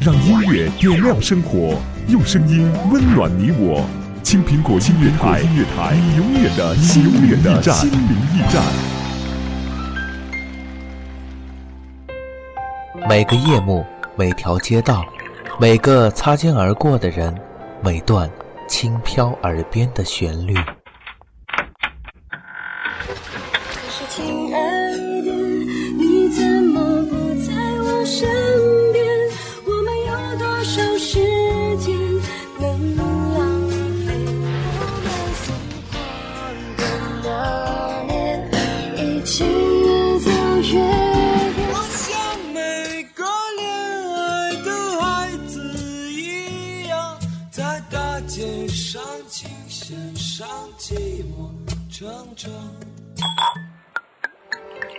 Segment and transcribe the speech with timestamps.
[0.00, 3.84] 让音乐点亮生活，用声音温暖你我。
[4.22, 7.74] 青苹果音乐台，音乐台，你永远的心灵驿站。
[7.74, 8.62] 心灵驿站。
[13.08, 13.84] 每个夜幕，
[14.14, 15.04] 每条街道，
[15.58, 17.34] 每个擦肩而过的人，
[17.82, 18.30] 每段
[18.68, 20.54] 轻飘耳边的旋律。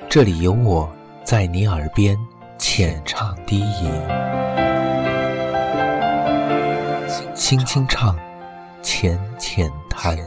[0.09, 0.91] 这里有我
[1.23, 2.17] 在你耳边
[2.58, 3.89] 浅唱低吟，
[7.34, 8.14] 轻轻唱，
[8.81, 10.17] 浅浅谈。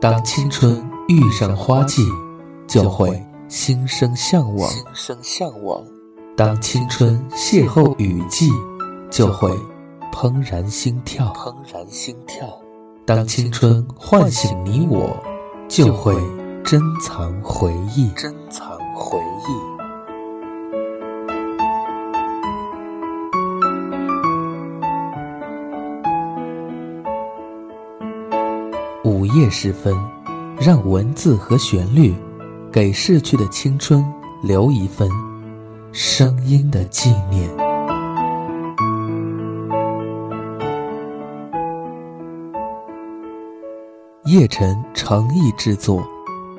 [0.00, 2.02] 当青春遇上花季，
[2.70, 5.82] 就会心生向往；心生向往。
[6.36, 8.48] 当青春邂逅雨季，
[9.10, 9.50] 就会
[10.12, 12.46] 怦然心跳；怦然心跳。
[13.04, 15.16] 当青春唤醒你我，
[15.66, 16.14] 就会
[16.62, 19.50] 珍藏回忆；珍藏回忆。
[29.02, 29.92] 午夜时分，
[30.56, 32.14] 让文字和旋律
[32.72, 34.04] 给逝去的青春
[34.42, 35.08] 留一份。
[35.92, 37.50] 声音的纪念。
[44.26, 46.00] 叶晨诚意制作，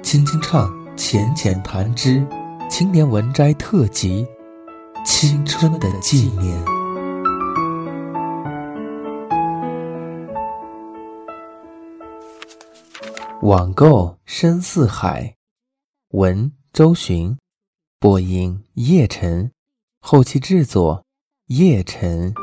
[0.03, 2.21] 轻轻唱，浅浅谈之，
[2.69, 4.27] 青年文摘特辑，
[5.05, 6.61] 《青春的纪念》。
[13.43, 15.33] 网购深似海，
[16.13, 17.37] 文周寻。
[17.97, 19.49] 播音叶晨，
[20.01, 21.05] 后期制作
[21.47, 22.33] 叶晨。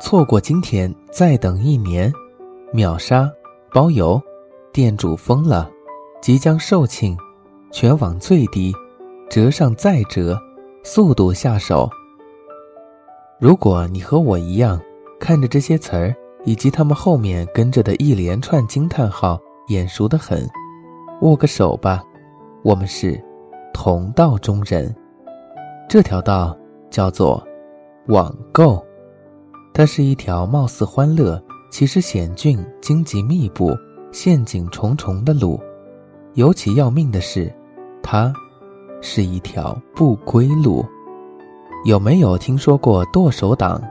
[0.00, 2.10] 错过今天，再等一年。
[2.72, 3.30] 秒杀
[3.70, 4.18] 包邮，
[4.72, 5.70] 店主疯了，
[6.22, 7.14] 即将售罄，
[7.70, 8.72] 全网最低，
[9.28, 10.40] 折上再折，
[10.82, 11.90] 速度下手。
[13.38, 14.80] 如果你和我一样，
[15.20, 16.16] 看着这些词儿
[16.46, 19.38] 以及他们后面跟着的一连串惊叹号。
[19.68, 20.48] 眼熟的很，
[21.22, 22.00] 握个手吧，
[22.62, 23.20] 我们是
[23.74, 24.94] 同道中人。
[25.88, 26.56] 这条道
[26.88, 27.44] 叫做
[28.06, 28.80] 网购，
[29.74, 33.76] 它是一条貌似欢乐，其实险峻、荆棘密布、
[34.12, 35.60] 陷阱重重的路。
[36.34, 37.52] 尤其要命的是，
[38.04, 38.32] 它
[39.00, 40.86] 是一条不归路。
[41.84, 43.82] 有没有听说过剁手党？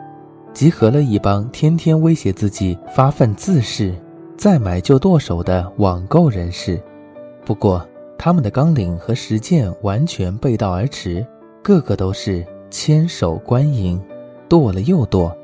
[0.55, 3.93] 集合了一帮天天威胁自己发愤自恃。
[4.37, 6.81] 再买就剁手的网购人士，
[7.43, 7.85] 不过
[8.17, 11.25] 他们的纲领和实践完全背道而驰，
[11.61, 14.01] 个个都是千手观音，
[14.47, 15.35] 剁了又剁，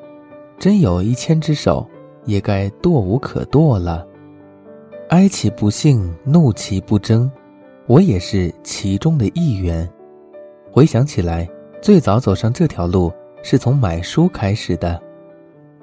[0.58, 1.86] 真有一千只手，
[2.26, 4.08] 也该剁无可剁了。
[5.10, 7.30] 哀其不幸，怒其不争，
[7.86, 9.90] 我也是其中的一员。
[10.72, 11.50] 回想起来，
[11.82, 13.12] 最早走上这条路
[13.44, 15.02] 是从买书开始的，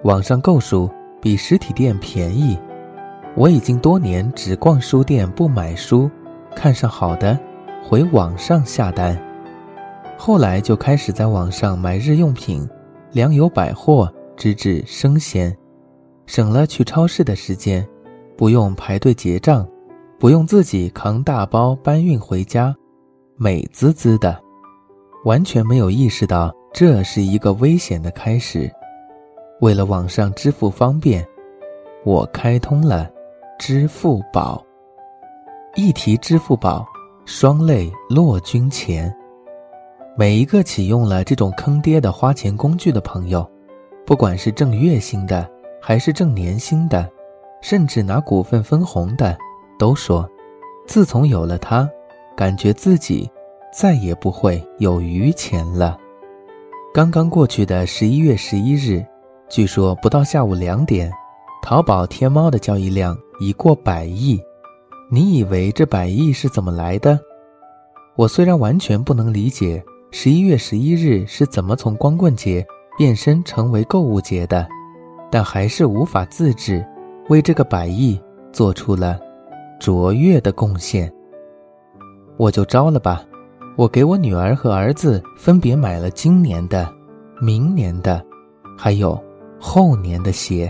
[0.02, 2.58] 网上购书比实体店便宜。
[3.34, 6.10] 我已经多年只逛书店不买书，
[6.56, 7.38] 看上好的，
[7.82, 9.16] 回网上下单。
[10.16, 12.68] 后来就开始在网上买日用品，
[13.12, 15.56] 粮油百货，直至生鲜，
[16.26, 17.86] 省了去超市的时间，
[18.36, 19.68] 不用排队结账，
[20.18, 22.74] 不用自己扛大包搬运回家，
[23.36, 24.36] 美滋滋的，
[25.24, 28.70] 完全没有意识到这是一个危险的开始。
[29.60, 31.26] 为了网上支付方便，
[32.04, 33.10] 我开通了。
[33.58, 34.64] 支付宝，
[35.74, 36.86] 一提支付宝，
[37.24, 39.12] 双泪落君前。
[40.16, 43.44] 每一个启用了这种坑爹的花钱工具的朋友，
[44.06, 45.50] 不管是挣月薪的，
[45.82, 47.10] 还是挣年薪的，
[47.60, 49.36] 甚至拿股份分红的，
[49.76, 50.24] 都说，
[50.86, 51.90] 自从有了它，
[52.36, 53.28] 感觉自己
[53.72, 55.98] 再也不会有余钱了。
[56.94, 59.04] 刚刚过去的十一月十一日，
[59.48, 61.12] 据说不到下午两点。
[61.62, 64.40] 淘宝、天猫的交易量已过百亿，
[65.10, 67.18] 你以为这百亿是怎么来的？
[68.16, 74.66] 我虽然完全不能理解十一月十一日是怎么从光棍节变身成为购物节的，
[75.30, 76.84] 但还是无法自制，
[77.28, 78.18] 为这个百亿
[78.50, 79.20] 做出了
[79.78, 81.12] 卓越的贡献。
[82.38, 83.22] 我就招了吧，
[83.78, 86.92] 我给我女儿和儿子分别买了今年的、
[87.40, 88.20] 明年的，
[88.76, 89.16] 还有
[89.60, 90.68] 后年的鞋。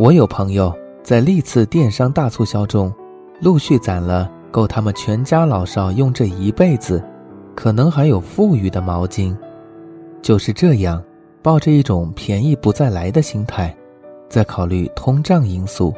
[0.00, 2.92] 我有朋友在历次电商大促销中，
[3.40, 7.00] 陆续攒了够他们全家老少用这一辈子，
[7.54, 9.32] 可能还有富裕的毛巾。
[10.20, 11.00] 就是这样，
[11.40, 13.72] 抱着一种便宜不再来的心态，
[14.28, 15.94] 在考虑通胀因素，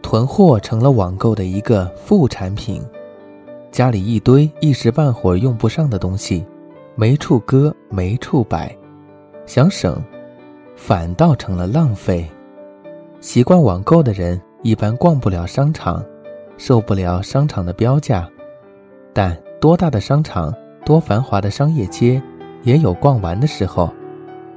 [0.00, 2.80] 囤货成了网购的一个副产品。
[3.76, 6.42] 家里一堆一时半会儿用不上的东西，
[6.94, 8.74] 没处搁没处摆，
[9.44, 10.02] 想省，
[10.74, 12.26] 反倒成了浪费。
[13.20, 16.02] 习惯网购的人一般逛不了商场，
[16.56, 18.26] 受不了商场的标价，
[19.12, 20.50] 但多大的商场，
[20.82, 22.22] 多繁华的商业街，
[22.62, 23.92] 也有逛完的时候。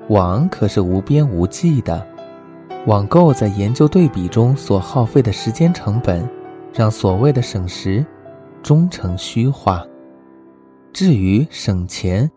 [0.08, 2.08] 网可是无边无际的，
[2.86, 6.26] 网购在研究对比中所耗费的时间成本，
[6.74, 8.06] 让所谓的省时，
[8.62, 9.86] 终成虚话。
[10.92, 12.30] 至于省钱，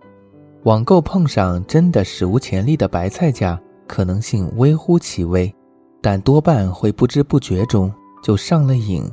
[0.64, 5.52] 网购碰上真的史无前例的白菜价，可能性微乎其微。
[6.00, 7.92] 但多半会不知不觉中
[8.22, 9.04] 就上了瘾，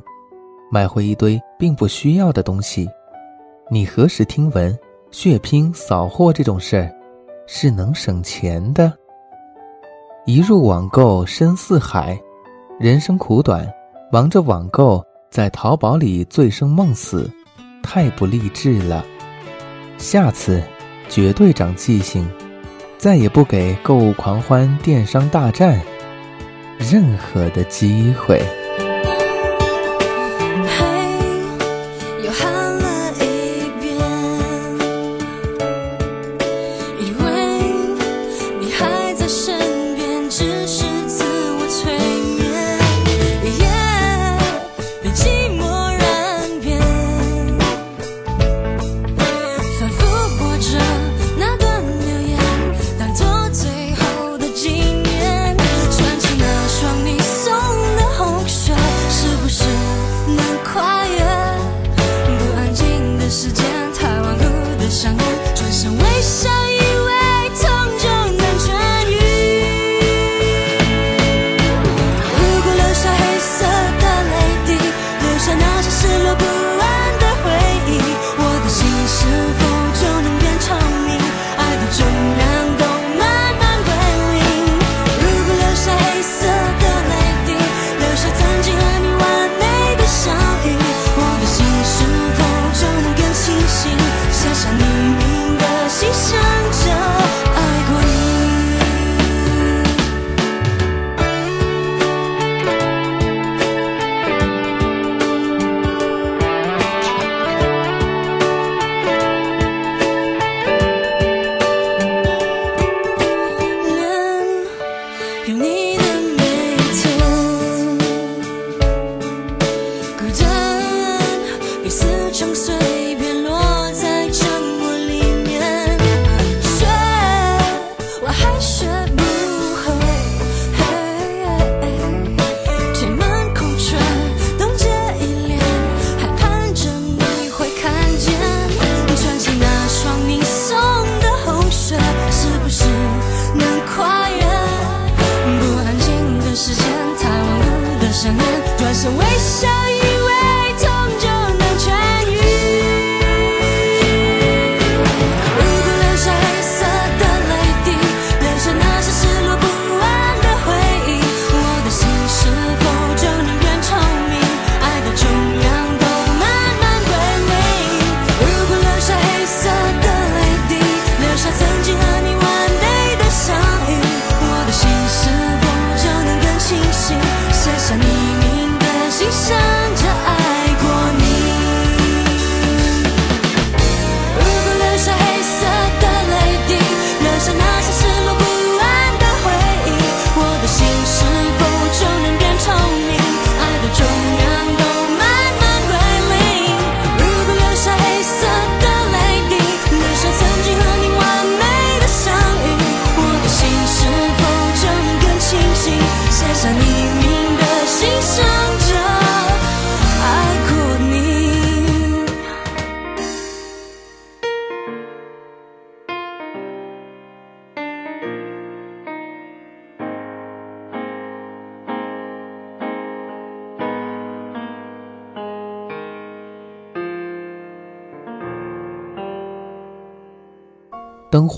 [0.72, 2.88] 买回一堆并不需要的东西。
[3.70, 4.76] 你何时听闻
[5.12, 6.92] 血拼扫货这种事儿
[7.46, 8.92] 是能省钱的？
[10.26, 12.20] 一入网购深似海，
[12.78, 13.66] 人生苦短，
[14.10, 17.30] 忙着网购在淘宝里醉生梦死，
[17.82, 19.06] 太不励志了。
[19.96, 20.60] 下次
[21.08, 22.28] 绝对长记性，
[22.98, 25.80] 再也不给购物狂欢电商大战。
[26.78, 28.42] 任何的机会。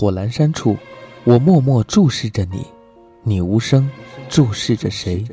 [0.03, 0.75] 火阑珊处，
[1.23, 2.65] 我默默注视着你，
[3.23, 3.89] 你无声
[4.27, 5.25] 注视着谁？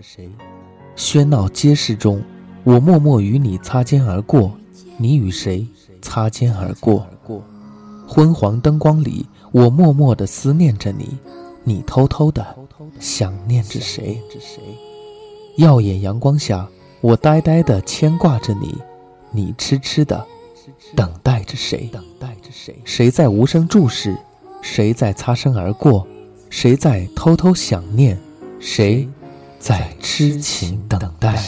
[0.94, 2.22] 喧闹街市中，
[2.62, 4.52] 我默默与你擦肩而过，
[4.96, 5.66] 你与谁
[6.00, 7.04] 擦肩而过？
[8.06, 11.18] 昏黄灯光里，我默默地思念着你，
[11.64, 12.46] 你偷偷地
[13.00, 14.22] 想念着谁？
[15.56, 16.68] 耀眼阳光下，
[17.00, 18.72] 我呆呆地牵挂着你，
[19.32, 20.24] 你痴痴地
[20.94, 21.90] 等待着谁？
[21.92, 22.80] 等待着谁？
[22.84, 24.16] 谁在无声注视？
[24.62, 26.06] 谁在擦身而过？
[26.50, 28.18] 谁在偷偷想念？
[28.58, 29.08] 谁
[29.58, 31.42] 在痴情等待？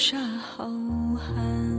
[0.00, 1.69] 留下浩瀚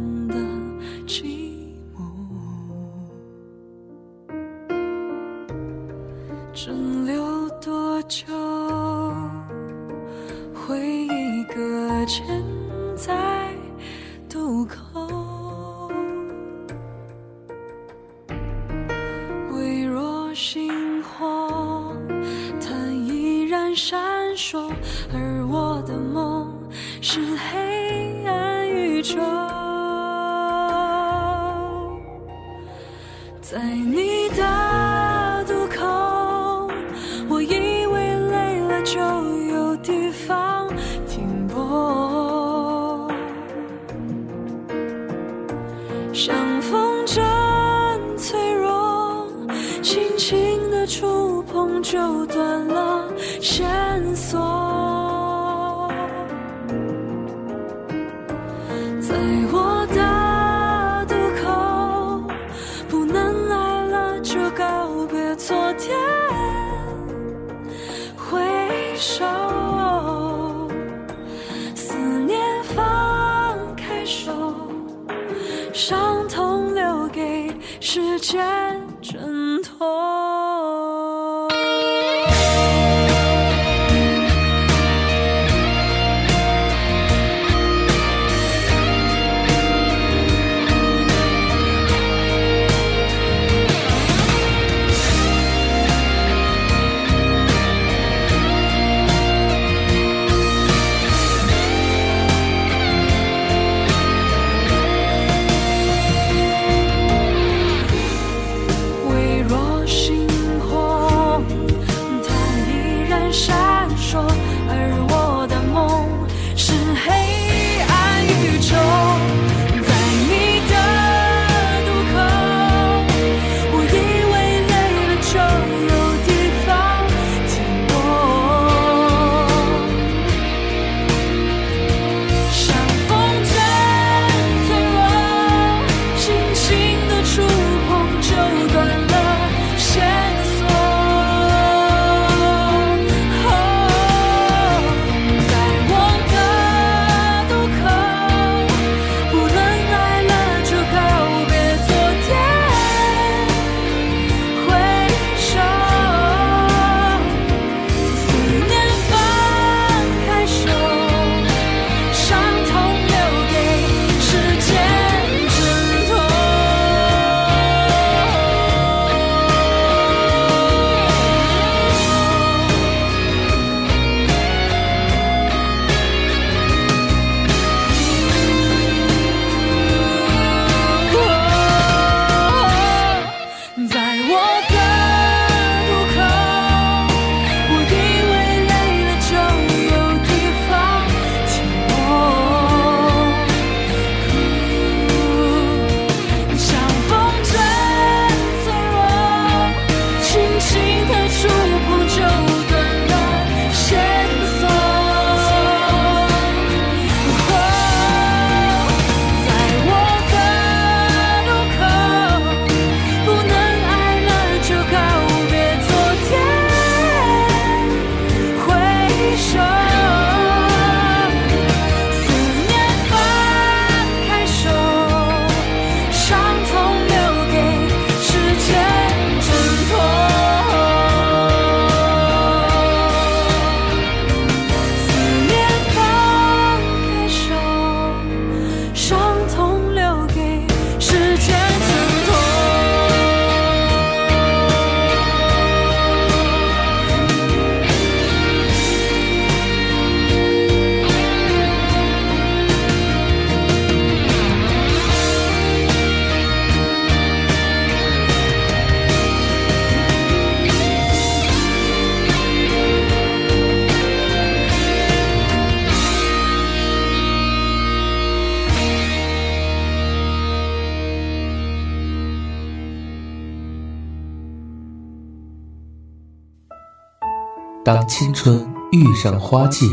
[278.91, 279.87] 遇上花季，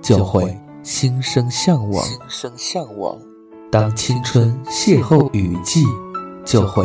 [0.00, 3.16] 就会心生向往；心生向往。
[3.70, 5.84] 当青春邂逅雨季，
[6.44, 6.84] 就会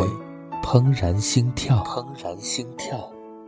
[0.62, 2.96] 怦然心跳；怦然心跳。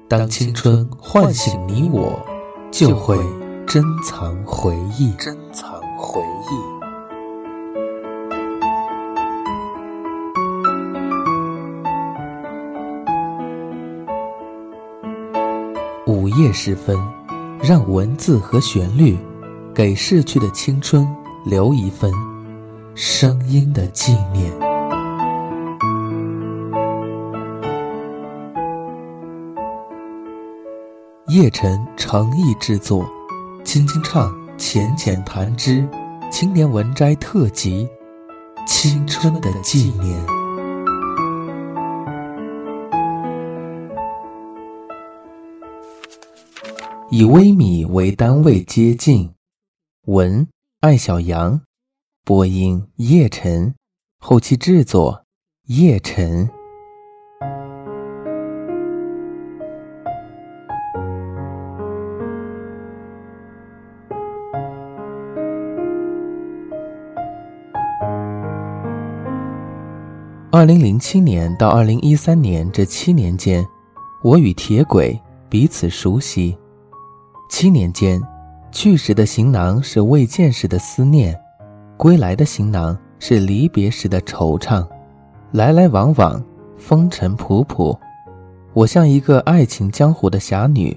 [0.08, 2.18] 当青春唤醒你我，
[2.72, 3.16] 就会
[3.64, 6.80] 珍藏回忆；珍藏回忆。
[16.10, 16.98] 午夜时分，
[17.62, 19.18] 让文字和旋律，
[19.74, 21.06] 给逝去的青春
[21.44, 22.10] 留一份
[22.94, 24.50] 声音的纪念。
[31.28, 33.04] 叶晨诚意制作，
[33.62, 35.86] 轻轻唱，浅浅弹之，
[36.30, 37.86] 青年文摘特辑，
[38.66, 40.26] 《青春的纪念》。
[47.12, 49.28] 以微米为单位接近，
[50.06, 50.46] 文
[50.78, 51.60] 艾小羊，
[52.24, 53.74] 播音叶晨，
[54.20, 55.24] 后期制作
[55.66, 56.48] 叶晨。
[70.52, 73.66] 二零零七年到二零一三年这七年间，
[74.22, 76.56] 我与铁轨彼此熟悉。
[77.50, 78.22] 七年间，
[78.70, 81.38] 去时的行囊是未见时的思念，
[81.96, 84.86] 归来的行囊是离别时的惆怅。
[85.50, 86.40] 来来往往，
[86.78, 87.98] 风尘仆仆，
[88.72, 90.96] 我像一个爱情江湖的侠女，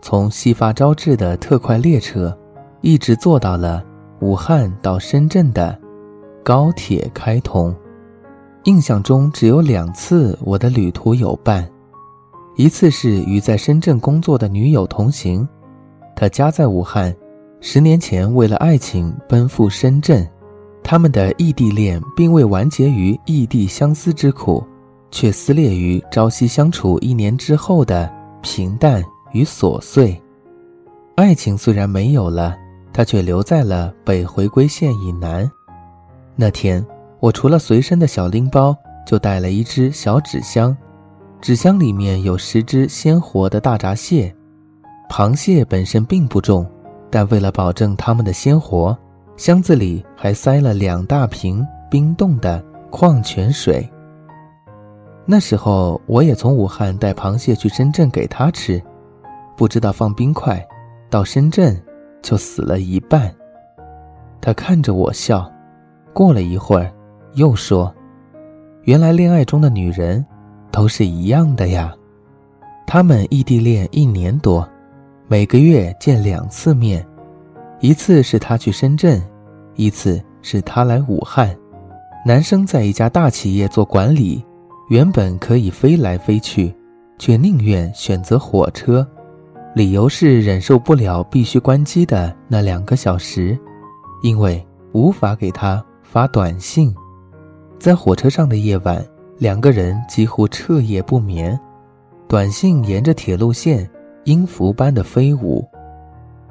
[0.00, 2.36] 从西发招致的特快列车，
[2.80, 3.84] 一直坐到了
[4.20, 5.78] 武汉到深圳的
[6.42, 7.76] 高铁开通。
[8.64, 11.70] 印象中只有两次我的旅途有伴，
[12.56, 15.46] 一次是与在深圳工作的女友同行。
[16.20, 17.16] 他家在武汉，
[17.62, 20.28] 十年前为了爱情奔赴深圳，
[20.82, 24.62] 他们的异地恋并未完结于异地相思之苦，
[25.10, 29.02] 却撕裂于朝夕相处一年之后的平淡
[29.32, 30.14] 与琐碎。
[31.14, 32.54] 爱情虽然没有了，
[32.92, 35.50] 他却留在了北回归线以南。
[36.36, 36.86] 那天，
[37.18, 40.76] 我除了随身的小拎包，就带了一只小纸箱，
[41.40, 44.30] 纸箱里面有十只鲜活的大闸蟹。
[45.10, 46.64] 螃蟹本身并不重，
[47.10, 48.96] 但为了保证它们的鲜活，
[49.36, 53.86] 箱子里还塞了两大瓶冰冻的矿泉水。
[55.26, 58.80] 那时候我也从武汉带螃蟹去深圳给他吃，
[59.56, 60.64] 不知道放冰块，
[61.10, 61.76] 到深圳
[62.22, 63.34] 就死了一半。
[64.40, 65.50] 他看着我笑，
[66.14, 66.88] 过了一会儿，
[67.34, 67.92] 又说
[68.86, 70.24] ：“原来恋爱中的女人
[70.70, 71.92] 都是一样的呀。”
[72.86, 74.66] 他们异地恋一年多。
[75.30, 77.06] 每个月见两次面，
[77.78, 79.22] 一次是他去深圳，
[79.76, 81.56] 一次是他来武汉。
[82.26, 84.44] 男生在一家大企业做管理，
[84.88, 86.74] 原本可以飞来飞去，
[87.16, 89.06] 却宁愿选择火车，
[89.72, 93.56] 理由是忍受不了必须关机的那两个小时，
[94.24, 96.92] 因为无法给他发短信。
[97.78, 99.00] 在火车上的夜晚，
[99.38, 101.56] 两个人几乎彻夜不眠，
[102.26, 103.88] 短信沿着铁路线。
[104.30, 105.68] 音符般的飞舞，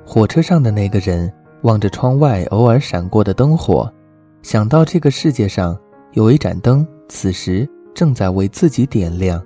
[0.06, 3.90] 火车上的那个人望着窗外偶尔闪过的灯火，
[4.42, 5.80] 想到这个世界上
[6.12, 7.66] 有一盏灯，此时
[7.96, 9.42] 正在为自己点亮，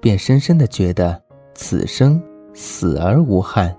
[0.00, 1.20] 便深深的觉得
[1.52, 3.76] 此生死而无憾。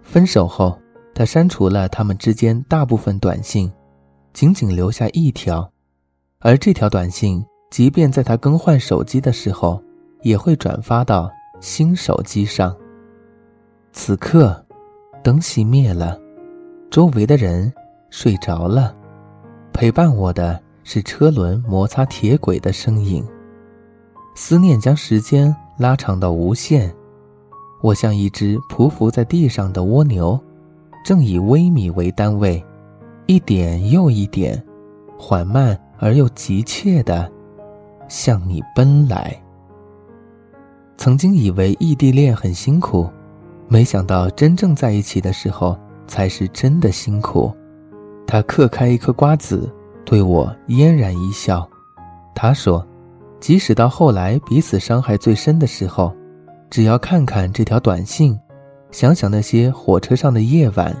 [0.00, 0.78] 分手后，
[1.12, 3.68] 他删除了他们之间大部分短信，
[4.32, 5.68] 仅仅留下一条，
[6.38, 9.82] 而这条短信，即便在他更换手机的时候，
[10.22, 11.28] 也会转发到。
[11.60, 12.74] 新手机上。
[13.92, 14.64] 此刻，
[15.22, 16.18] 灯熄灭了，
[16.90, 17.72] 周围的人
[18.10, 18.94] 睡着了，
[19.72, 23.24] 陪伴我的是车轮摩擦铁轨的声音。
[24.34, 26.94] 思念将时间拉长到无限，
[27.82, 30.38] 我像一只匍匐在地上的蜗牛，
[31.04, 32.64] 正以微米为单位，
[33.26, 34.62] 一点又一点，
[35.18, 37.30] 缓慢而又急切地
[38.08, 39.36] 向你奔来。
[40.98, 43.08] 曾经以为异地恋很辛苦，
[43.68, 47.54] 没想到真正在一起的时候才是真的辛苦。
[48.26, 49.72] 他嗑开一颗瓜子，
[50.04, 51.66] 对我嫣然一笑。
[52.34, 52.84] 他说
[53.38, 56.12] ：“即使到后来彼此伤害最深的时候，
[56.68, 58.36] 只要看看这条短信，
[58.90, 60.94] 想想那些火车上的夜晚，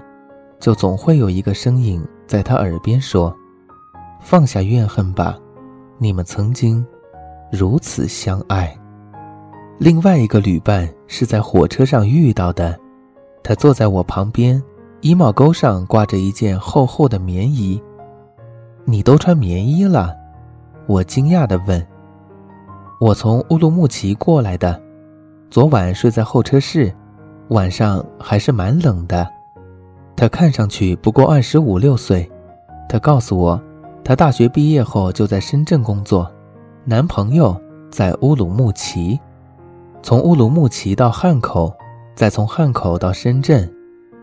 [0.60, 3.34] 就总会有一个声音在他耳边说
[4.22, 5.36] ：‘放下怨恨吧，
[5.98, 6.86] 你们曾经
[7.50, 8.72] 如此相爱。’”
[9.78, 12.76] 另外一个旅伴是在火车上遇到的，
[13.44, 14.60] 他坐在我旁边，
[15.02, 17.80] 衣帽钩上挂着一件厚厚的棉衣。
[18.84, 20.12] 你都穿棉衣了？
[20.88, 21.86] 我惊讶地问。
[23.00, 24.82] 我从乌鲁木齐过来的，
[25.48, 26.92] 昨晚睡在候车室，
[27.50, 29.28] 晚上还是蛮冷的。
[30.16, 32.28] 他看上去不过二十五六岁。
[32.88, 33.62] 他告诉我，
[34.02, 36.28] 他大学毕业后就在深圳工作，
[36.84, 37.56] 男朋友
[37.92, 39.20] 在乌鲁木齐，
[40.08, 41.70] 从乌鲁木齐到汉口。
[42.14, 43.70] 再从汉口到深圳，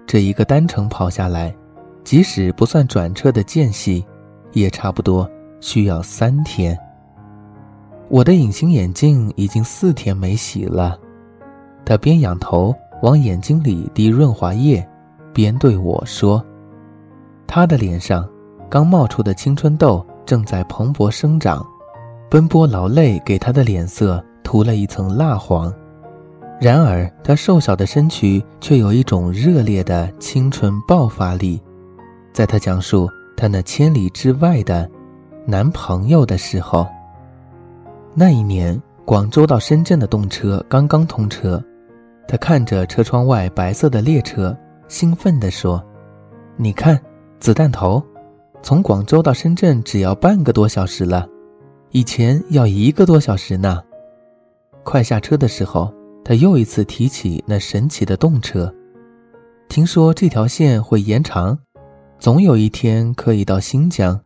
[0.08, 1.56] 这一个单程跑下来，
[2.04, 4.04] 即使不算转车的间隙，
[4.54, 5.30] 也差不多
[5.62, 6.76] 需要三天。
[8.10, 10.98] 我的隐形眼镜已经四天没洗了。
[11.86, 14.84] 他边仰头往眼睛里滴润滑液，
[15.34, 16.44] 边对我说
[17.46, 18.28] ：“他的脸上
[18.72, 21.64] 刚冒出的青春痘正在蓬勃生长，
[22.28, 25.74] 奔波劳累给他的脸色涂了一层蜡黄。”
[26.62, 31.62] 然而，她瘦小的身躯却有一种热烈的青春爆发力。
[32.32, 34.90] 在她讲述她那千里之外的
[35.46, 36.88] 男朋友的时候，
[38.14, 41.62] 那一年广州到深圳的动车刚刚通车，
[42.26, 45.84] 她看着车窗外白色的列车，兴奋地说
[46.56, 46.98] ：“你看，
[47.38, 48.02] 子弹头，
[48.62, 51.28] 从广州到深圳只要半个多小时了，
[51.92, 53.82] 以前要一个多小时呢。”
[54.86, 55.94] 快下车的时候。
[56.28, 58.74] 他又一次提起那神奇的动车，
[59.70, 61.56] 听说这条线会延长，
[62.18, 64.20] 总有一天可以到新疆，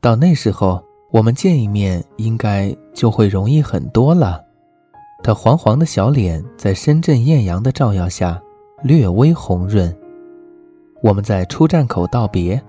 [0.00, 0.82] 到那时候
[1.12, 4.44] 我们见一面应该就会容易很多了。
[5.22, 8.42] 他黄黄的小脸在深圳艳阳的照耀下
[8.82, 9.96] 略微红润。
[11.04, 12.60] 我们在出站口道别，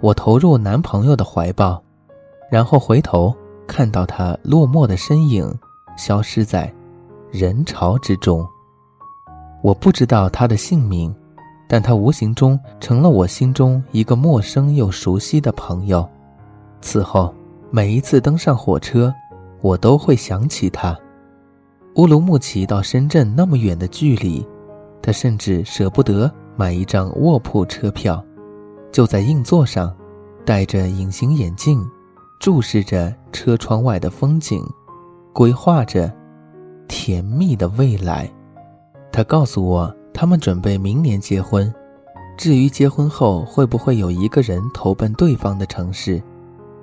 [0.00, 1.80] 我投入男朋友的怀抱，
[2.50, 3.32] 然后回头
[3.68, 5.48] 看到他落寞的身影
[5.98, 6.72] 消失在。
[7.30, 8.48] 人潮之中，
[9.62, 11.14] 我不知道他的姓名，
[11.68, 16.08] 但他无形中成了我心中一个陌生又熟悉的朋友。
[16.80, 17.34] 此后，
[17.70, 19.12] 每一次登上火车，
[19.60, 20.98] 我都会想起他。
[21.96, 24.42] 乌鲁木齐到深圳那么远的距离，
[25.02, 28.24] 他甚至舍不得买一张卧铺车票，
[28.90, 29.94] 就在硬座上，
[30.46, 31.86] 戴着隐形眼镜，
[32.40, 34.64] 注视着车窗外的风景，
[35.38, 36.12] 规划着。
[36.88, 38.28] 甜蜜的未来，
[39.12, 41.72] 他告诉我，他们准备明年结婚。
[42.36, 46.20] 至于结婚后会不会有一个人投奔对方的城市，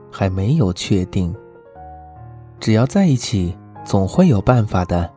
[0.10, 1.36] 还没有确定。
[2.58, 5.12] 只要在一起，总会有办法的。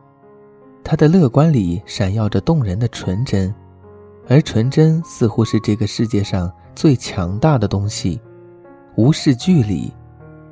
[0.83, 3.55] 他的乐观里闪耀着动人的纯真，
[4.27, 8.19] 而纯真似乎是这个世界上最强大的东西，
[8.97, 9.89] 无视距离，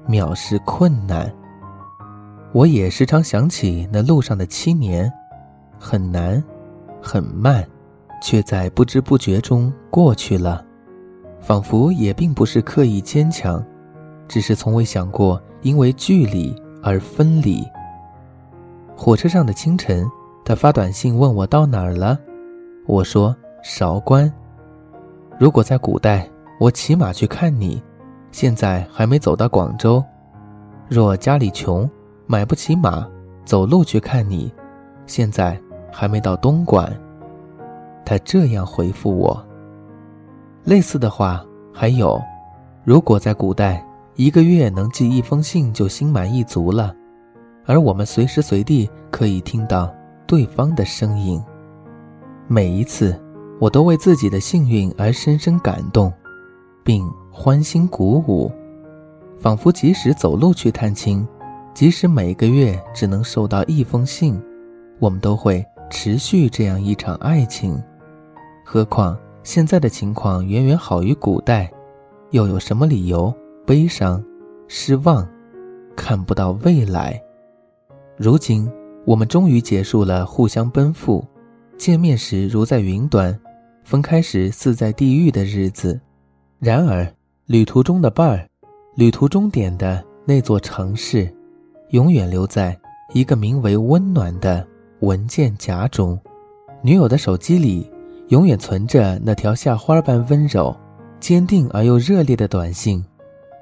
[0.08, 1.30] 藐视困难。
[2.58, 5.14] 我也时常想起那路上的七年，
[5.78, 6.44] 很难，
[7.00, 7.64] 很慢，
[8.20, 10.66] 却在不知不觉中过去了，
[11.40, 13.64] 仿佛也并不是刻意坚强，
[14.28, 17.64] 只是从未想过因为距离而分离。
[18.96, 20.04] 火车上的清晨，
[20.44, 22.18] 他发短信问我到哪儿了，
[22.88, 24.34] 我说韶关。
[25.38, 26.28] 如果在古代，
[26.60, 27.80] 我骑马去看你，
[28.32, 30.04] 现在还没走到广州。
[30.90, 31.88] 若家里穷。
[32.30, 33.08] 买不起马，
[33.46, 34.52] 走路去看你，
[35.06, 35.58] 现在
[35.90, 36.92] 还没到东莞。
[38.06, 39.42] 他这样回复我。
[40.66, 41.42] 类似的话
[41.74, 42.22] 还有：
[42.84, 43.82] 如果在古代，
[44.16, 46.94] 一个月能寄一封信就心满意足了，
[47.66, 49.90] 而我们随时随地可以听到
[50.26, 51.42] 对方的声音。
[52.46, 53.18] 每一次，
[53.58, 56.12] 我都为自己的幸运而深深感动，
[56.84, 58.52] 并欢欣鼓舞，
[59.38, 61.26] 仿佛即使走路去探亲。
[61.78, 64.42] 即使每个月只能收到一封信，
[64.98, 67.80] 我们都会持续这样一场爱情。
[68.66, 71.72] 何况现在的情况远远好于古代，
[72.32, 73.32] 又有什么理由
[73.64, 74.26] 悲伤、
[74.68, 75.30] 失望、
[75.96, 77.22] 看不到未来？
[78.16, 78.68] 如今
[79.06, 81.24] 我们终于结束了互相奔赴，
[81.78, 83.40] 见面时如在云端，
[83.84, 86.02] 分开时似在地狱的日子。
[86.58, 87.08] 然而，
[87.46, 88.48] 旅途中的伴儿，
[88.96, 91.32] 旅途终点的那座城市。
[91.90, 92.78] 永远留在
[93.14, 94.66] 一个名为“温暖”的
[95.00, 96.20] 文件夹中，
[96.82, 97.90] 女友的手机里
[98.28, 100.76] 永远存着那条夏花般温柔、
[101.20, 103.04] 坚定而又热烈的短信。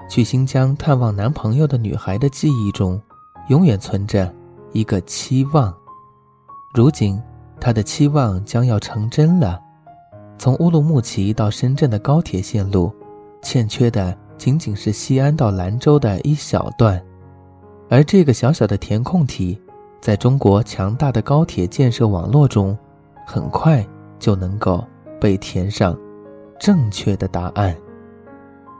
[0.09, 2.99] 去新疆探望男朋友的女孩的记忆中，
[3.49, 4.31] 永远存着
[4.71, 5.73] 一个期望。
[6.73, 7.21] 如今，
[7.59, 9.59] 她的期望将要成真了。
[10.37, 12.91] 从乌鲁木齐到深圳的高铁线路，
[13.41, 17.01] 欠缺的仅仅是西安到兰州的一小段。
[17.89, 19.59] 而这个小小的填空题，
[20.01, 22.77] 在中国强大的高铁建设网络中，
[23.25, 23.85] 很快
[24.17, 24.83] 就能够
[25.19, 25.97] 被填上
[26.59, 27.75] 正确的答案。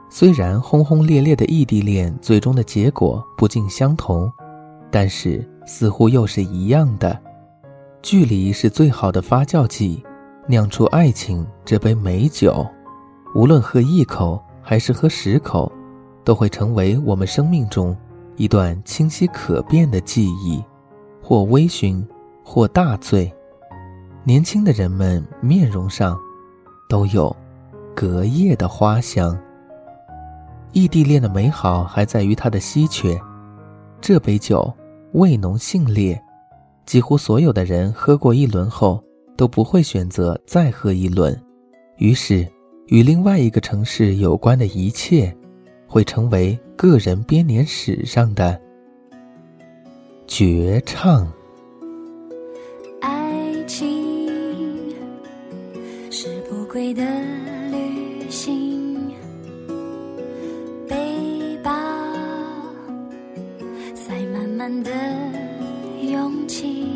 [0.08, 4.32] 虽然轰轰烈烈的异地恋最终的结果不尽相同，
[4.90, 7.18] 但是似乎又是一样的。
[8.02, 10.02] 距离是最好的发酵剂，
[10.46, 12.64] 酿出爱情这杯美酒，
[13.34, 15.70] 无论喝一口还是喝十口，
[16.22, 17.96] 都会成为我们生命中
[18.36, 20.62] 一段清晰可辨的记忆，
[21.22, 22.04] 或微醺，
[22.44, 23.32] 或大醉。
[24.24, 26.18] 年轻的人们面容上
[26.88, 27.34] 都有
[27.94, 29.38] 隔夜的花香。
[30.72, 33.18] 异地恋的美好还在于它的稀缺。
[34.00, 34.72] 这杯酒
[35.12, 36.20] 味浓性烈。
[36.84, 39.02] 几乎所有的人喝过一轮后，
[39.36, 41.36] 都不会选择再喝一轮，
[41.96, 42.46] 于是，
[42.86, 45.36] 与另外一个城市有关的一切，
[45.96, 48.60] 会成为个人编年史上的
[50.26, 51.26] 绝唱。
[53.00, 54.94] 爱情
[56.10, 57.02] 是不归的
[57.70, 59.10] 旅行，
[60.86, 61.72] 背包
[63.94, 64.90] 塞满满的。
[66.02, 66.95] 勇气，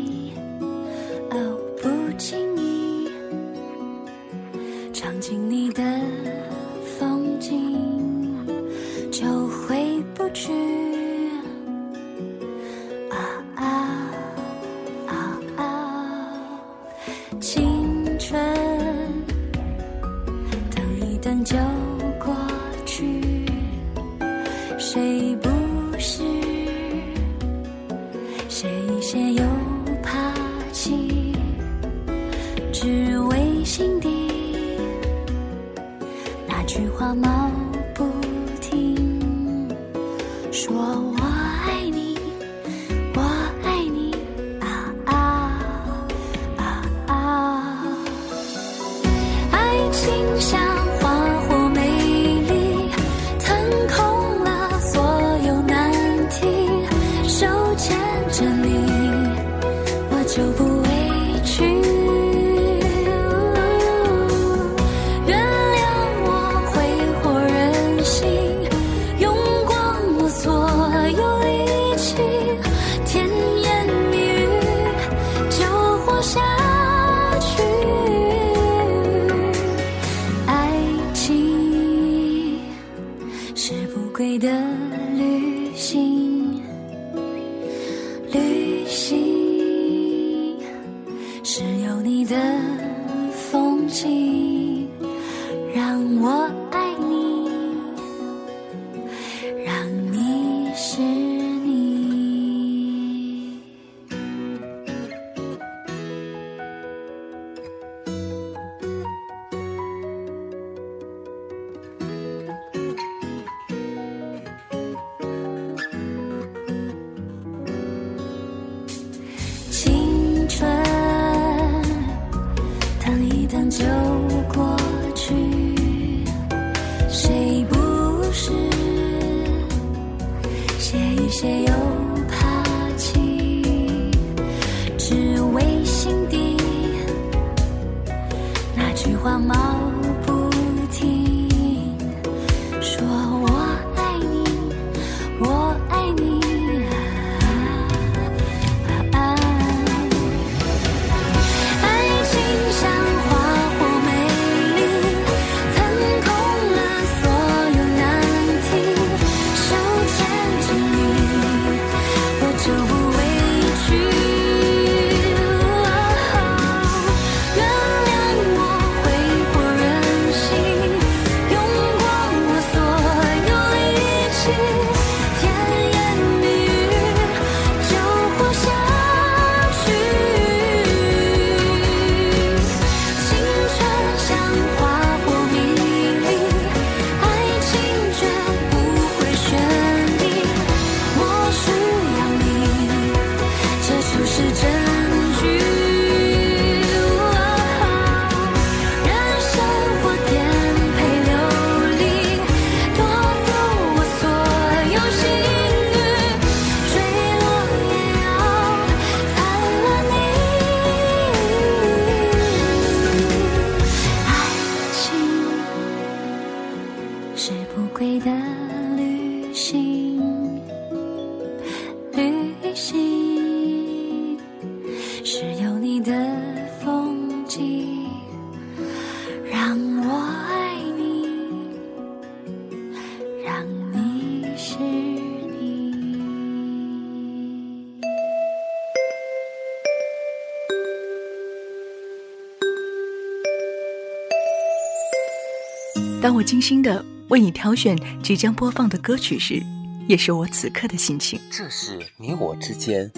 [246.41, 249.61] 我精心的为你挑选即将播放的歌曲时，
[250.07, 251.39] 也是我此刻的心情。
[251.51, 253.11] 这是你我之间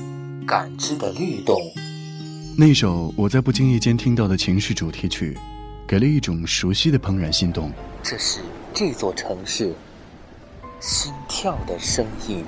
[0.45, 1.57] 感知的律动。
[2.57, 5.37] 那首我在不经意间听到的情绪主题曲，
[5.87, 7.71] 给了一种熟悉的怦然心动。
[8.03, 8.41] 这是
[8.73, 9.73] 这座城市
[10.81, 12.43] 心跳的声音。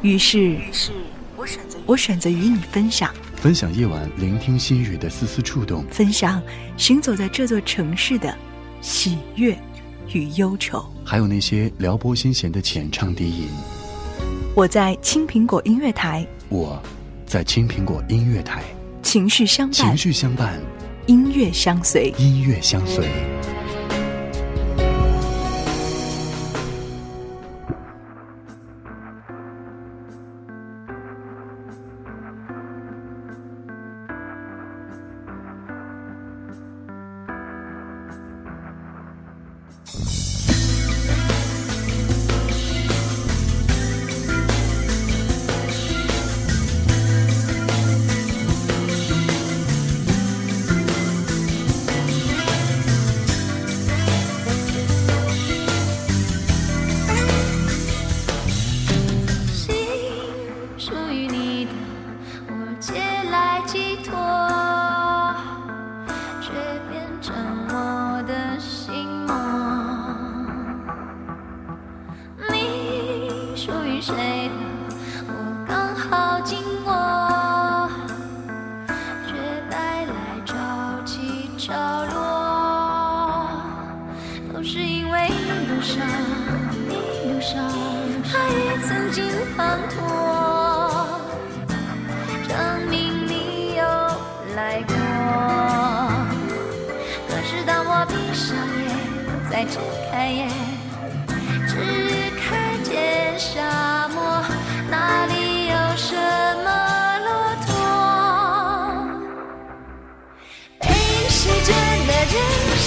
[0.00, 0.90] 于是，于是
[1.36, 6.42] 我选择我选择与你分享，分享夜晚聆听心语的丝丝触动，分享
[6.78, 8.34] 行走在这座城市的
[8.80, 9.54] 喜悦
[10.12, 13.48] 与忧愁，还有那些撩拨心弦的浅唱低吟。
[14.54, 16.80] 我在青苹果音乐台，我
[17.26, 18.62] 在青苹果音乐台，
[19.02, 20.60] 情绪相伴，情绪相伴，
[21.06, 23.08] 音乐相随，音乐相随。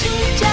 [0.08, 0.47] 人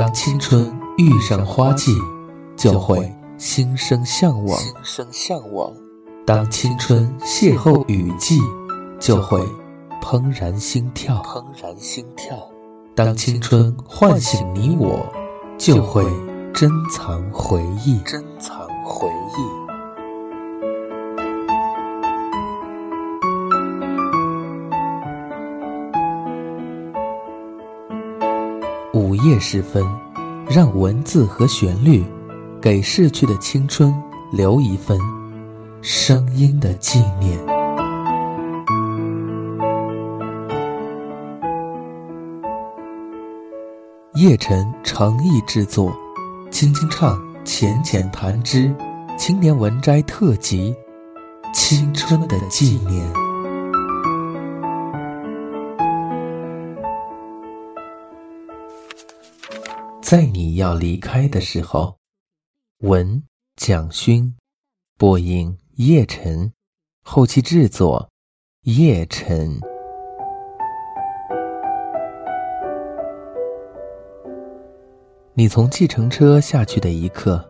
[0.00, 1.92] 当青春遇上花季，
[2.56, 5.72] 就会心生向往；心生向往。
[6.24, 8.38] 当青春邂逅雨季，
[9.00, 9.40] 就会
[10.00, 12.38] 怦然心跳；怦然心跳。
[12.94, 15.04] 当青春唤醒你我，
[15.58, 16.04] 就会
[16.54, 19.57] 珍藏回忆；珍藏回忆。
[29.28, 29.84] 夜时分，
[30.48, 32.02] 让文字和旋律
[32.62, 33.94] 给逝去的青春
[34.32, 34.98] 留一份
[35.82, 37.38] 声音的纪念。
[44.14, 45.92] 叶晨诚意制作，
[46.50, 48.74] 轻轻唱，浅浅弹之，
[49.18, 50.74] 青年文摘特辑，
[51.54, 53.06] 《青春的纪念》。
[60.08, 61.94] 在你要离开的时候，
[62.78, 63.22] 文
[63.56, 64.34] 蒋勋，
[64.96, 66.50] 播音叶晨，
[67.04, 68.08] 后期制作
[68.62, 69.60] 叶晨。
[75.34, 77.46] 你从计程车下去的一刻，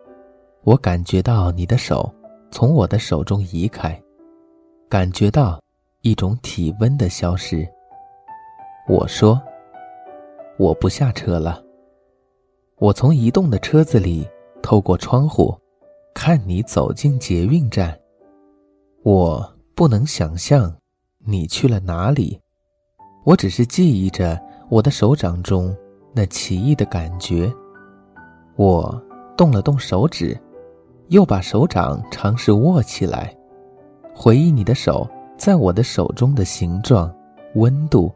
[0.63, 2.13] 我感觉到你的手
[2.51, 3.97] 从我的手中移开，
[4.89, 5.63] 感觉到
[6.01, 7.65] 一种体温的消失。
[8.85, 9.41] 我说
[10.59, 11.63] ：“我不下车了。”
[12.79, 14.25] 我从移动的车子里
[14.61, 15.53] 透过窗户，
[16.13, 17.97] 看你走进捷运站。
[19.03, 20.73] 我不能想象
[21.17, 22.39] 你去了哪里，
[23.25, 25.75] 我只是记忆着我的手掌中
[26.13, 27.53] 那奇异的感觉。
[28.55, 29.01] 我
[29.35, 30.39] 动了动手指，
[31.09, 33.35] 又把手掌尝试握起来，
[34.15, 35.05] 回忆你的手
[35.37, 37.13] 在我的手中的形状、
[37.55, 38.09] 温度，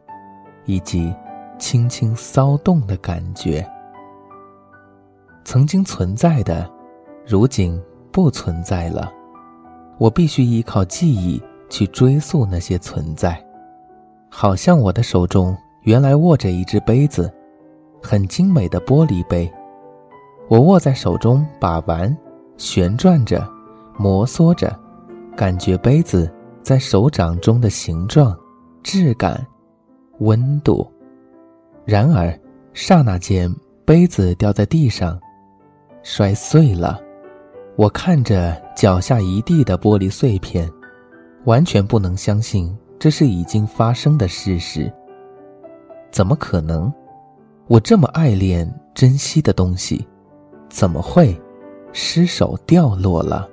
[0.66, 1.14] 以及
[1.60, 3.70] 轻轻骚动的感觉。
[5.44, 6.70] 曾经存在的，
[7.26, 7.82] 如今
[8.12, 9.12] 不存在了。
[9.98, 13.42] 我必须依靠记忆去追溯那些存在。
[14.30, 17.32] 好像我的手中原来握着一只杯子，
[18.02, 19.52] 很精美的玻璃杯。
[20.48, 22.16] 我握在手中把玩，
[22.58, 23.48] 旋转着，
[23.98, 24.78] 摩挲着，
[25.36, 26.32] 感觉杯子
[26.62, 28.36] 在手掌中的形状、
[28.82, 29.46] 质感、
[30.20, 30.86] 温度。
[31.86, 32.38] 然而，
[32.74, 33.54] 刹那间，
[33.86, 35.20] 杯子掉在地上。
[36.06, 37.00] 摔碎了，
[37.78, 40.70] 我看着脚下一地的玻璃碎片，
[41.46, 44.92] 完全不能相信这是已经发生的事实。
[46.12, 46.92] 怎么可能？
[47.68, 50.06] 我这么爱恋、珍惜的东西，
[50.70, 51.40] 怎么会
[51.94, 53.48] 失手掉落了？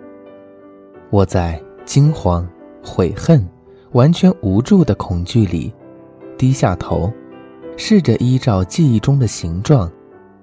[1.11, 2.47] 我在惊慌、
[2.85, 3.49] 悔恨、
[3.93, 5.73] 完全无助的恐惧里，
[6.37, 7.11] 低下头，
[7.77, 9.89] 试着依照记忆中的形状，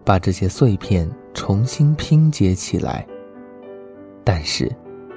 [0.06, 1.06] 把这些碎片。
[1.38, 3.08] 重新拼接起来，
[4.24, 4.70] 但是，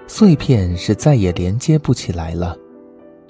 [0.06, 2.54] 碎片是再也连接不起来了，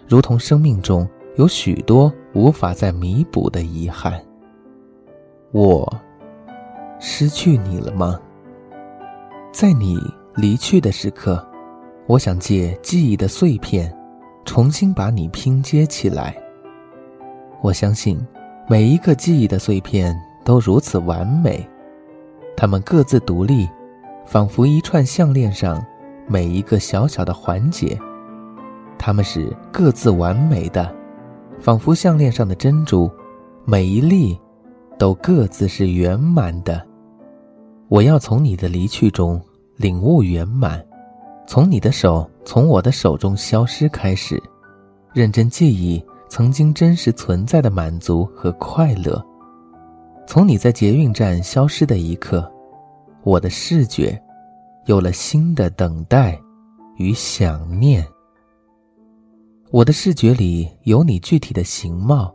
[0.08, 4.20] 如同生命中有许多无法再弥补的遗憾。
[5.52, 5.88] 我
[6.98, 8.18] 失去你了吗？
[9.52, 9.96] 在你
[10.34, 11.46] 离去的时刻，
[12.08, 13.96] 我想借记忆的碎片，
[14.44, 16.36] 重新把你拼接起来。
[17.62, 18.20] 我相信，
[18.68, 20.12] 每一个记忆的碎片
[20.44, 21.64] 都如此完美。
[22.60, 23.66] 它们各自独立，
[24.26, 25.82] 仿佛一串项链上
[26.28, 27.98] 每一个小小的环节。
[28.98, 30.94] 它们是各自完美的，
[31.58, 33.10] 仿佛项链上的珍珠，
[33.64, 34.38] 每一粒
[34.98, 36.86] 都各自是圆满的。
[37.88, 39.40] 我要从你的离去中
[39.76, 40.84] 领悟圆满，
[41.46, 44.38] 从你的手从我的手中消失开始，
[45.14, 49.24] 认真记忆曾经真实存在的满足和快乐。
[50.30, 52.48] 从你在捷运站消失的一刻，
[53.24, 54.16] 我的视觉
[54.86, 56.40] 有了新的等待
[56.98, 58.06] 与想念。
[59.72, 62.32] 我的视觉里有你具体的形貌，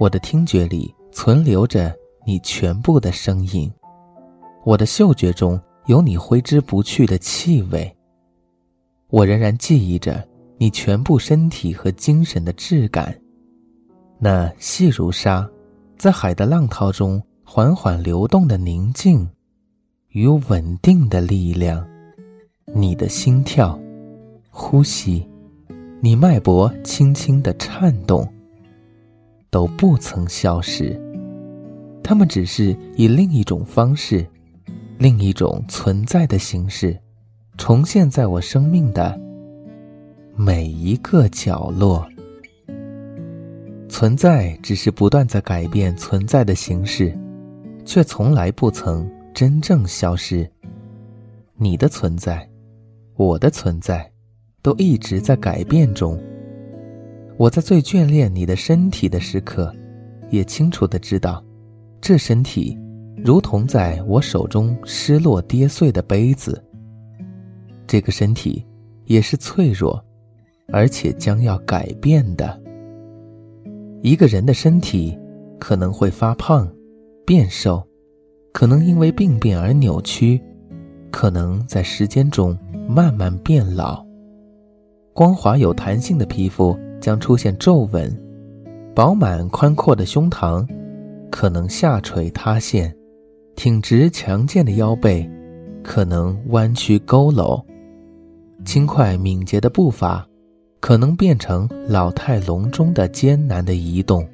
[0.00, 1.94] 我的听觉里存留着
[2.26, 3.70] 你全部的声音，
[4.64, 7.94] 我的嗅觉中有你挥之不去的气味。
[9.08, 13.14] 我仍然记忆着你全部身体和精神的质感，
[14.18, 15.46] 那细如沙。
[16.02, 19.24] 在海的浪涛中缓缓流动的宁静，
[20.08, 21.86] 与稳定的力量，
[22.74, 23.78] 你的心跳、
[24.50, 25.24] 呼吸，
[26.00, 28.28] 你脉搏轻轻的颤动，
[29.48, 31.00] 都不曾消失。
[32.02, 34.26] 它们只是以另一种方式，
[34.98, 36.98] 另一种存在的形式，
[37.56, 39.16] 重现在我生命的
[40.34, 42.04] 每一个角落。
[43.92, 47.14] 存在只是不断在改变存在的形式，
[47.84, 50.50] 却从来不曾真正消失。
[51.56, 52.48] 你的存在，
[53.16, 54.10] 我的存在，
[54.62, 56.18] 都一直在改变中。
[57.36, 59.70] 我在最眷恋你的身体的时刻，
[60.30, 61.44] 也清楚的知道，
[62.00, 62.74] 这身体
[63.22, 66.64] 如同在我手中失落跌碎的杯子。
[67.86, 68.64] 这个身体
[69.04, 70.02] 也是脆弱，
[70.72, 72.61] 而且将要改变的。
[74.02, 75.18] 一个人的身体
[75.58, 76.70] 可能会发胖、
[77.24, 77.82] 变瘦，
[78.52, 80.38] 可能因为病变而扭曲，
[81.10, 84.04] 可能在时间中慢慢变老。
[85.14, 86.78] 光滑有弹性的皮肤。
[87.02, 88.16] 将出现皱纹，
[88.94, 90.64] 饱满宽阔的胸膛
[91.32, 92.94] 可能下垂塌陷，
[93.56, 95.28] 挺直强健的腰背
[95.82, 97.60] 可能弯曲佝偻，
[98.64, 100.24] 轻快敏捷的步伐
[100.82, 104.28] 可能变成老态龙钟的艰难的移动，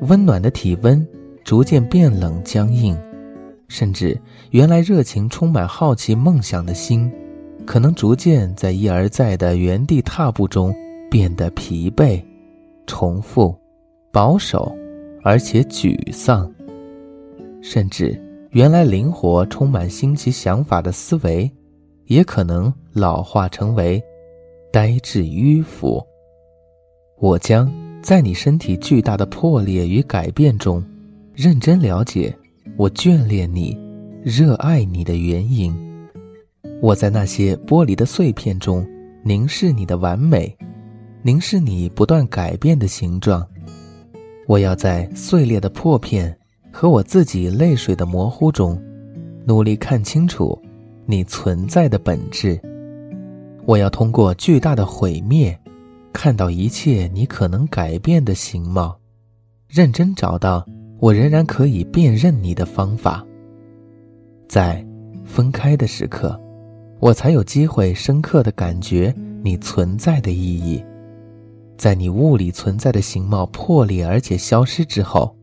[0.00, 1.06] 温暖的体温
[1.44, 2.98] 逐渐变冷僵硬，
[3.68, 4.20] 甚至
[4.50, 7.08] 原来热情充满好奇梦想的心，
[7.64, 10.74] 可能逐渐在一而再的原地踏步中。
[11.10, 12.22] 变得疲惫、
[12.86, 13.56] 重复、
[14.12, 14.70] 保守，
[15.22, 16.52] 而且沮丧，
[17.62, 21.50] 甚至原来灵活、充满新奇想法的思维，
[22.04, 24.02] 也可能老化成为
[24.70, 26.04] 呆滞迂腐。
[27.18, 30.84] 我将在你身体巨大的破裂与改变中，
[31.34, 32.34] 认真了解
[32.76, 33.76] 我眷恋你、
[34.22, 35.74] 热爱你的原因。
[36.82, 38.86] 我在那些玻璃的碎片中
[39.24, 40.54] 凝视你的完美。
[41.22, 43.44] 凝视你不断改变的形状，
[44.46, 46.34] 我要在碎裂的破片
[46.70, 48.80] 和我自己泪水的模糊中，
[49.44, 50.56] 努力看清楚
[51.06, 52.58] 你存在的本质。
[53.68, 55.54] 我要通过巨大的毁灭，
[56.10, 58.98] 看到一切你可能改变的形貌，
[59.68, 60.64] 认真找到
[60.98, 63.22] 我仍然可以辨认你的方法。
[64.48, 64.82] 在
[65.22, 66.40] 分开的时刻，
[66.98, 70.82] 我才有机会深刻的感觉你存在的意义。
[71.76, 75.36] 在你物理存在的形貌破裂而且消失之后，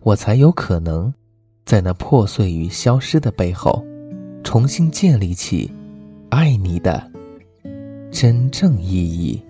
[0.00, 1.12] 我才有可能，
[1.66, 3.84] 在那破碎与消失的背后，
[4.42, 5.70] 重新建立起
[6.30, 7.10] 爱你的
[8.18, 9.42] 真正意义。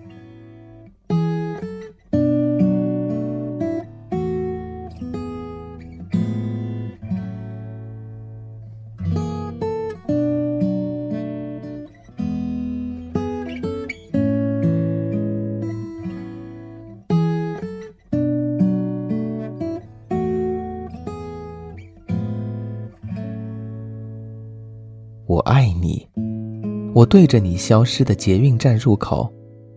[27.09, 29.31] 对着你消失的捷运站入口，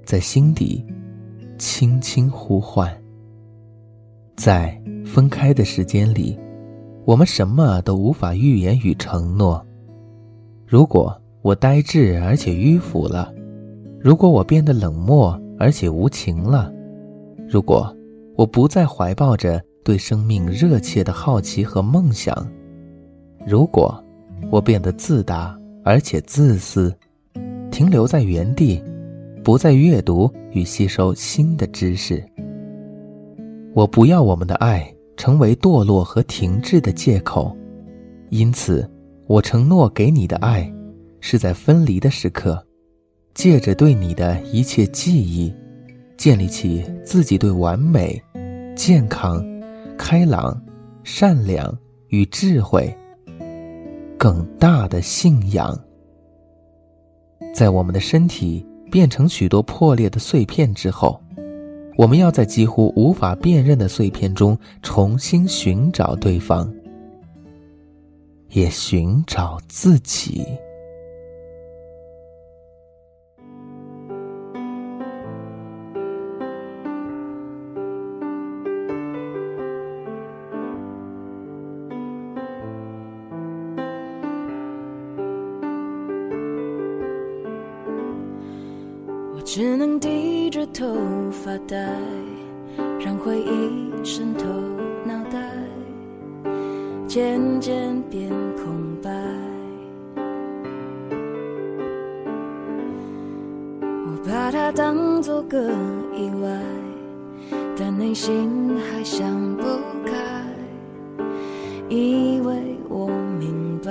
[0.04, 0.84] 在心底
[1.58, 2.90] 轻轻呼唤。
[4.36, 6.36] 在分开的时间里，
[7.04, 9.64] 我们什么都无法预言与承诺。
[10.66, 13.32] 如果我呆滞而且迂腐了，
[14.00, 16.72] 如果我变得冷漠而且无情了，
[17.48, 17.94] 如果
[18.36, 22.34] 我不再怀抱着对生命热切的好奇和梦想，
[23.46, 24.02] 如果……
[24.50, 25.54] 我变得自大
[25.84, 26.96] 而且自私，
[27.70, 28.82] 停留在原地，
[29.42, 32.22] 不再阅读与吸收新的知识。
[33.74, 37.56] 我不要我们的爱成为堕落和停滞的借口，
[38.30, 38.88] 因此，
[39.26, 40.70] 我承诺给你的爱，
[41.20, 42.60] 是在分离的时刻，
[43.34, 45.54] 借着对你的一切记忆，
[46.16, 48.20] 建立起自己对完美、
[48.74, 49.44] 健康、
[49.96, 50.60] 开朗、
[51.04, 51.76] 善良
[52.08, 52.92] 与智慧。
[54.18, 55.78] 更大的信仰，
[57.52, 61.20] 在我们的身体变成许多破裂的碎片之后，
[61.96, 66.72] 我们要在几乎无法辨认的碎片中重新寻找对方，
[68.50, 70.46] 也寻找自己。
[89.52, 90.86] 只能低着头
[91.32, 91.76] 发呆，
[93.00, 94.44] 让回忆渗透
[95.04, 95.52] 脑袋，
[97.08, 99.10] 渐渐变空白。
[103.82, 105.60] 我把它当作个
[106.14, 106.62] 意外，
[107.76, 109.64] 但内心还想不
[110.06, 111.24] 开，
[111.88, 112.54] 以为
[112.88, 113.90] 我明白，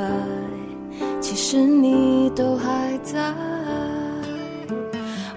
[1.19, 3.58] 其实你都还在。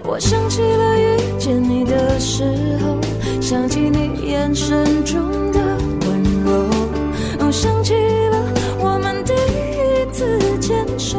[0.05, 2.43] 我想起了遇见你的时
[2.83, 2.97] 候，
[3.41, 5.59] 想起你眼神中的
[6.05, 8.45] 温柔，想起了
[8.79, 11.17] 我们第一次牵手。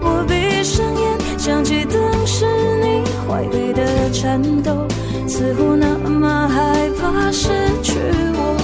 [0.00, 2.44] 我闭上眼，想起当时
[2.82, 4.86] 你怀里的颤抖，
[5.28, 7.48] 似乎那么害怕失
[7.82, 7.94] 去
[8.34, 8.56] 我。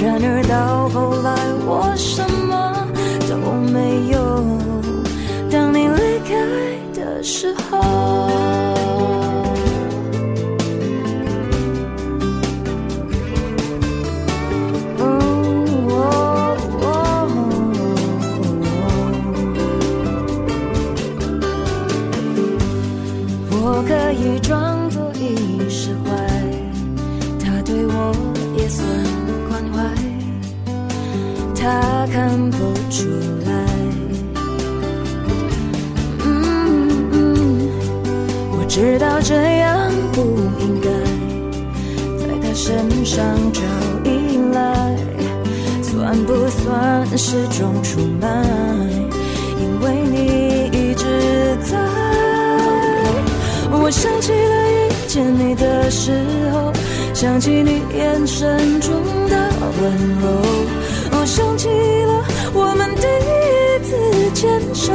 [0.00, 1.34] 然而到后来，
[1.66, 2.35] 我什么？
[47.28, 48.28] 始终出卖？
[49.58, 51.04] 因为你一直
[51.64, 51.76] 在。
[53.72, 56.12] 我想起了遇见你的时
[56.52, 56.72] 候，
[57.12, 58.92] 想起你眼神中
[59.28, 59.50] 的
[59.82, 60.24] 温柔，
[61.18, 62.24] 我想起了
[62.54, 63.34] 我们第一
[63.82, 63.96] 次
[64.32, 64.92] 牵手。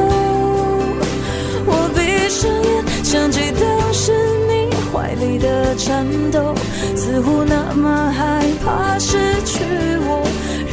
[1.67, 4.13] 我闭上眼，想起当时
[4.47, 6.55] 你怀里的颤抖，
[6.95, 9.65] 似乎那么害怕失去
[10.07, 10.25] 我。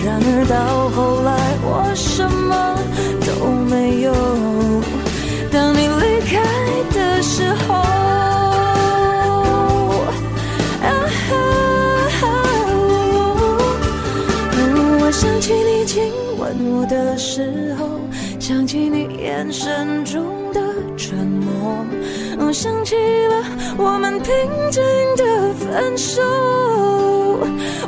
[0.04, 1.30] 然而到后来，
[1.62, 2.52] 我什么
[3.26, 3.28] 都
[3.68, 4.12] 没有。
[5.50, 6.40] 当你离开
[6.94, 7.74] 的时候，
[10.82, 10.86] 啊
[11.28, 11.30] 哈
[14.52, 14.58] 嗯
[15.00, 16.40] 我想起你亲吻
[16.72, 18.00] 我的时候，
[18.38, 20.60] 想起你眼神中的
[20.96, 21.84] 沉默，
[22.38, 22.94] 我想起
[23.26, 23.42] 了
[23.76, 24.32] 我们平
[24.70, 24.82] 静
[25.16, 26.22] 的分手。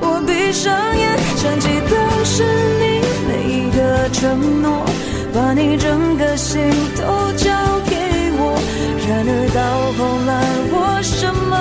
[0.02, 2.44] 我闭上眼，想起当时
[2.78, 4.84] 你每一个承诺，
[5.32, 6.60] 把你整个心
[6.96, 7.02] 都
[7.38, 7.48] 交
[7.88, 7.96] 给
[8.36, 8.60] 我。
[9.08, 9.58] 然而到
[9.96, 10.30] 后来，
[10.70, 11.52] 我什么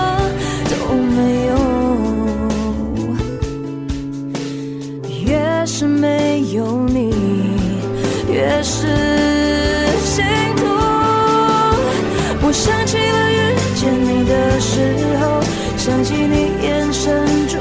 [0.69, 0.75] 都
[1.15, 1.17] 没
[1.47, 1.51] 有。
[5.25, 5.31] 越
[5.65, 6.59] 是没有
[6.89, 7.13] 你，
[8.29, 8.75] 越是
[10.03, 10.25] 心
[10.57, 10.67] 痛。
[12.41, 14.75] 我想起了遇见你的时
[15.21, 15.23] 候，
[15.77, 17.57] 想起你眼神中，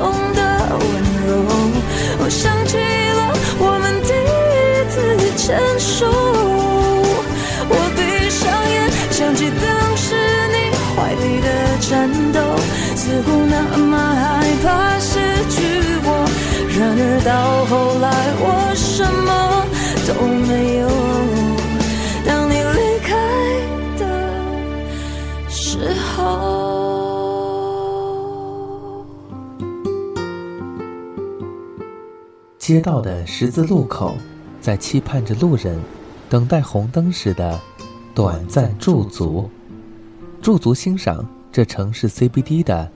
[2.29, 4.97] 想起了我们第一次
[5.37, 6.07] 牵手。
[7.71, 8.77] 我闭上眼，
[9.11, 10.15] 想起当时
[10.53, 10.57] 你
[10.95, 11.49] 怀里的
[11.81, 12.41] 颤抖，
[12.95, 14.67] 似乎那么害怕
[14.99, 15.19] 失
[15.49, 15.57] 去
[16.05, 16.07] 我。
[16.79, 17.31] 然而到
[17.67, 18.07] 后来，
[18.41, 19.29] 我什么
[20.07, 20.11] 都
[20.47, 20.98] 没有。
[32.69, 34.15] 街道的十字路口，
[34.61, 35.81] 在期盼着路人
[36.29, 37.59] 等待红灯时的
[38.15, 39.49] 短暂驻足，
[40.43, 42.87] 驻足欣赏这城市 CBD 的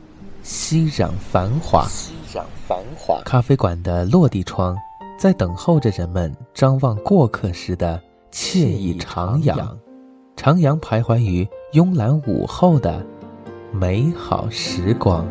[0.43, 1.87] 熙攘繁华。
[1.89, 3.23] 熙攘繁华。
[3.25, 4.77] 咖啡馆的落地窗，
[5.19, 7.99] 在等候着人们张望过客时的
[8.31, 9.57] 惬意徜徉，
[10.37, 13.03] 徜徉徘徊于慵懒午后的
[13.73, 15.27] 美好时光。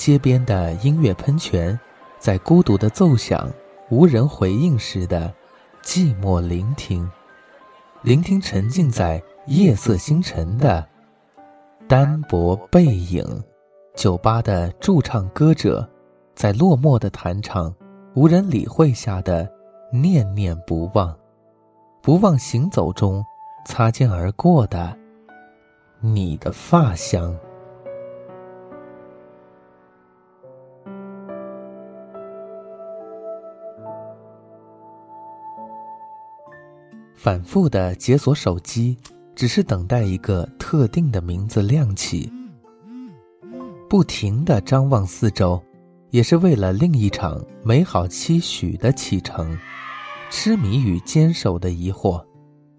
[0.00, 1.78] 街边的音乐喷泉，
[2.18, 3.52] 在孤独的奏响、
[3.90, 5.30] 无人回应时的
[5.82, 7.06] 寂寞聆听，
[8.00, 10.88] 聆听沉浸在夜色星辰的
[11.86, 13.22] 单薄背影。
[13.94, 15.86] 酒吧的驻唱歌者，
[16.34, 17.70] 在落寞的弹唱、
[18.14, 19.46] 无人理会下的
[19.92, 21.14] 念念不忘，
[22.00, 23.22] 不忘行走中
[23.66, 24.96] 擦肩而过的
[26.00, 27.36] 你的发香。
[37.22, 38.96] 反复的解锁手机，
[39.34, 42.32] 只是等待一个特定的名字亮起。
[43.90, 45.62] 不停的张望四周，
[46.08, 49.54] 也是为了另一场美好期许的启程。
[50.30, 52.24] 痴迷与坚守的疑惑，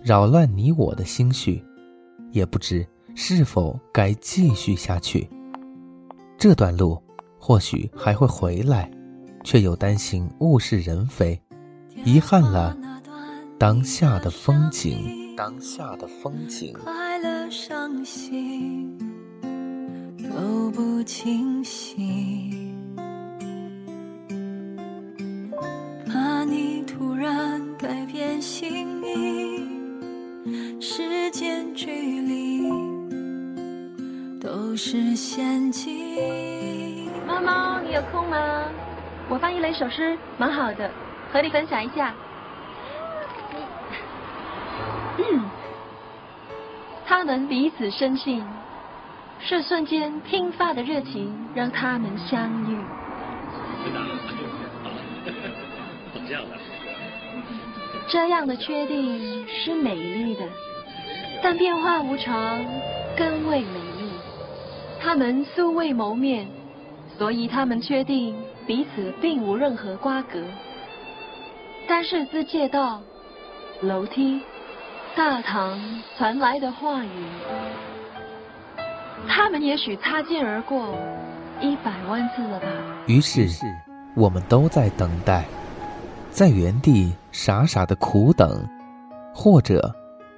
[0.02, 1.64] 扰乱你我的心绪，
[2.32, 2.84] 也不知
[3.14, 5.30] 是否该继续下去。
[6.36, 7.00] 这段路
[7.38, 8.90] 或许还会回来，
[9.44, 11.40] 却又担心物是人非，
[12.04, 12.76] 遗憾了
[13.62, 15.36] 当下的风景。
[15.38, 18.98] 当下的风景，快乐、伤心
[20.18, 22.74] 都不清晰，
[26.08, 32.68] 怕你突然改变心意，时间、距离
[34.40, 37.12] 都是陷阱。
[37.28, 38.64] 猫猫，你有空吗？
[39.30, 40.90] 我翻译了一首诗，蛮好的，
[41.32, 42.12] 和你分享一下。
[45.18, 45.42] 嗯，
[47.06, 48.44] 他们彼此深信，
[49.40, 52.78] 是瞬间拼发的热情让他们相遇。
[58.08, 60.44] 这样的确定是美丽的，
[61.42, 62.64] 但变化无常
[63.18, 64.12] 更为美丽。
[65.00, 66.48] 他们素未谋面，
[67.18, 68.36] 所以他们确定
[68.68, 70.40] 彼此并无任何瓜葛。
[71.88, 73.02] 但是自借道、
[73.82, 74.42] 楼梯、
[75.16, 75.78] 大唐
[76.18, 77.26] 传来的话语，
[79.28, 80.96] 他们也许擦肩而过
[81.60, 82.68] 一百万次了吧。
[83.08, 83.46] 于是，
[84.16, 85.46] 我们都在等待，
[86.30, 88.66] 在原地傻傻的苦等，
[89.34, 89.94] 或者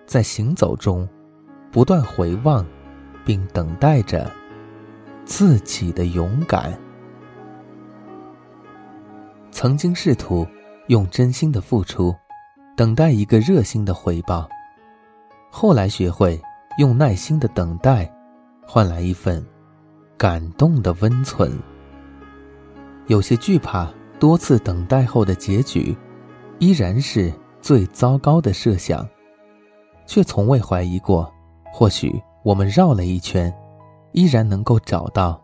[0.08, 1.08] 在行走中
[1.72, 2.66] 不断回望，
[3.24, 4.30] 并等待着
[5.24, 6.74] 自己的勇敢。
[9.52, 10.48] 曾经试图
[10.88, 12.14] 用真心的付出，
[12.76, 14.50] 等待一个热心的回报，
[15.56, 16.42] 后来学会
[16.80, 18.12] 用耐心的等待，
[18.66, 19.46] 换来一份
[20.18, 21.56] 感动的温存。
[23.06, 23.88] 有些惧怕
[24.20, 25.96] 多次等待后的结局，
[26.58, 27.32] 依然是
[27.62, 29.08] 最糟糕的设想，
[30.08, 31.32] 却从未怀疑过，
[31.72, 33.54] 或许我们绕了一圈，
[34.12, 35.40] 依然能够找到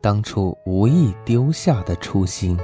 [0.00, 2.58] 当初无意丢下的初心。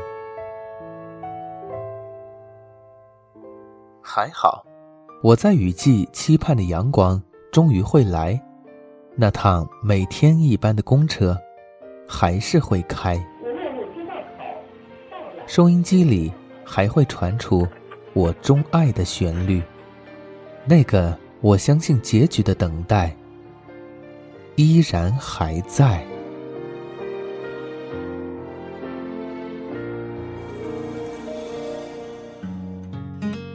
[4.00, 4.64] 还好，
[5.22, 8.40] 我在雨季期盼的阳光终于会来，
[9.14, 11.36] 那趟每天一班的公车，
[12.06, 13.18] 还是会开。
[15.46, 16.30] 收音机里
[16.62, 17.66] 还会传出
[18.12, 19.62] 我钟爱的旋律，
[20.66, 23.16] 那个我相信结局的等待
[24.56, 26.06] 依然还在。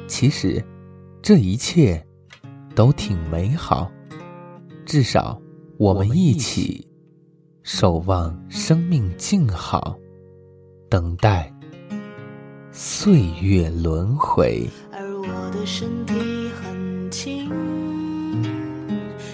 [0.08, 0.64] 其实，
[1.22, 2.04] 这一切
[2.74, 3.92] 都挺美好，
[4.86, 5.40] 至少
[5.78, 6.88] 我们一起
[7.62, 9.96] 守望生命静好，
[10.90, 11.54] 等待。
[12.72, 16.14] 岁月轮回，而我的身体
[16.60, 17.48] 很轻，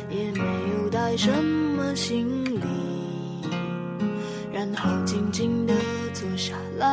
[0.09, 0.41] 也没
[0.73, 2.61] 有带什么行李，
[4.51, 5.73] 然后静静地
[6.13, 6.85] 坐下来，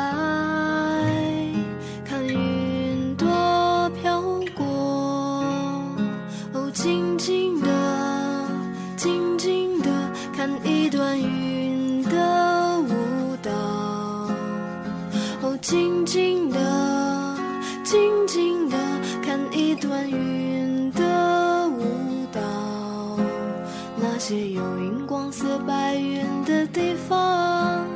[25.61, 27.86] 白云的地方，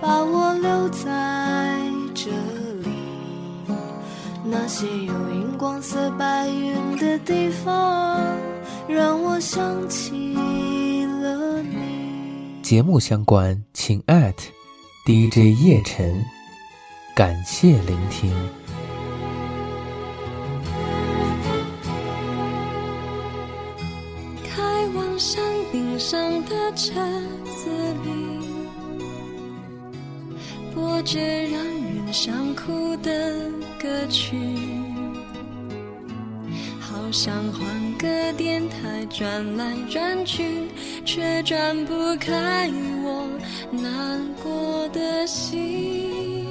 [0.00, 1.80] 把我留在
[2.14, 2.30] 这
[2.82, 2.90] 里。
[4.44, 8.20] 那些有荧光色白云的地方，
[8.88, 10.34] 让我想起
[11.22, 12.62] 了你。
[12.62, 14.34] 节目相关请 at
[15.04, 16.24] DJ 叶晨，
[17.14, 18.32] 感谢聆听。
[26.76, 26.92] 车
[27.46, 27.70] 子
[28.04, 28.10] 里，
[30.74, 33.50] 播着让人想哭的
[33.80, 34.36] 歌曲，
[36.78, 37.66] 好想换
[37.96, 40.68] 个电台转来转去，
[41.06, 42.70] 却转不开
[43.02, 43.26] 我
[43.70, 46.44] 难过的心。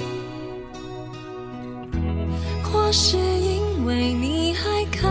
[2.63, 5.07] 或是因为你还看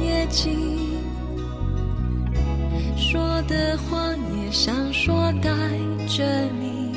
[0.00, 0.72] 夜景。
[2.96, 4.14] 说的话
[4.54, 5.50] 想说带
[6.06, 6.24] 着
[6.60, 6.92] 你，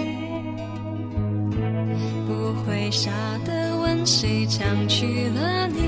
[2.28, 3.10] 不会傻
[3.44, 5.82] 的问谁抢去了你，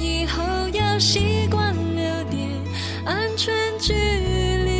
[0.00, 0.42] 以后
[0.72, 2.48] 要习惯留点
[3.04, 4.70] 安全距离。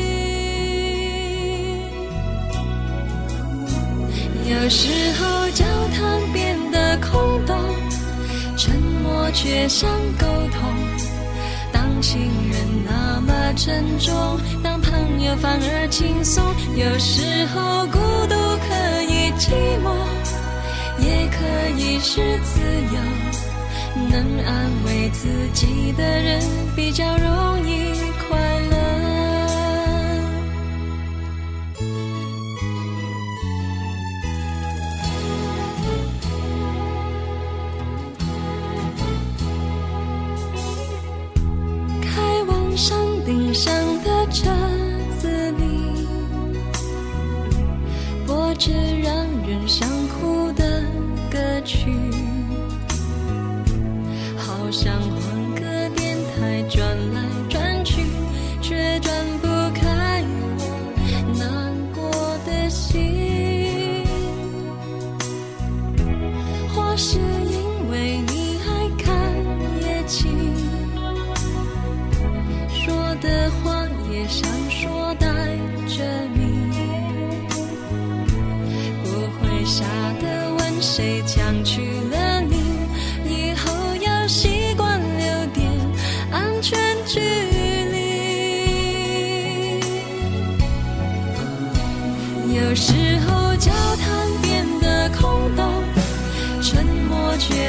[4.51, 4.89] 有时
[5.21, 5.63] 候交
[5.93, 7.55] 谈变得空洞，
[8.57, 10.75] 沉默却像沟通。
[11.71, 12.19] 当情
[12.51, 14.41] 人那么沉重，
[15.21, 16.45] 友反而轻松。
[16.77, 17.99] 有时候孤
[18.29, 18.35] 独
[18.67, 19.53] 可以寂
[19.83, 19.87] 寞，
[20.99, 21.37] 也可
[21.79, 22.61] 以是自
[22.95, 22.99] 由。
[24.11, 26.43] 能安慰自己的人
[26.75, 27.94] 比较容易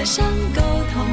[0.06, 0.62] 想沟
[0.94, 1.04] 通。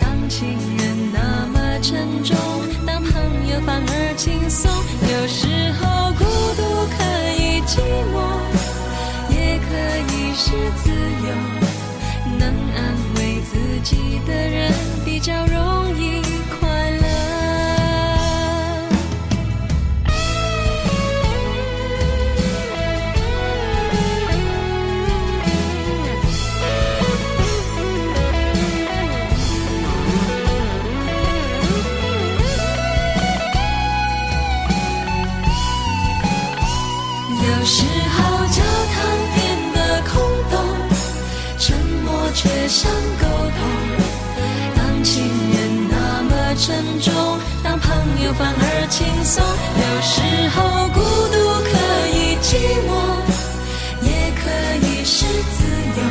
[0.00, 2.36] 当情人那么沉重，
[2.84, 3.12] 当朋
[3.48, 4.68] 友反而轻松。
[5.00, 6.24] 有时候孤
[6.56, 6.98] 独可
[7.38, 7.78] 以寂
[8.12, 8.14] 寞，
[9.30, 9.66] 也可
[10.12, 10.50] 以是
[10.82, 11.28] 自由。
[12.36, 12.42] 能
[12.74, 12.76] 安
[13.16, 13.52] 慰自
[13.84, 14.72] 己的人，
[15.04, 15.83] 比较容易
[48.36, 49.42] 反而轻松。
[49.42, 50.20] 有时
[50.50, 50.56] 候
[50.88, 50.98] 孤
[51.32, 51.36] 独
[51.70, 51.72] 可
[52.10, 52.46] 以寂
[52.88, 52.90] 寞，
[54.02, 54.42] 也可
[54.86, 55.56] 以是自
[55.96, 56.02] 由。